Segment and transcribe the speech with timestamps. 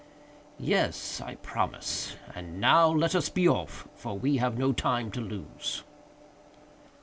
[0.57, 5.21] "Yes; I promise; and now let us be off, for we have no time to
[5.21, 5.83] lose."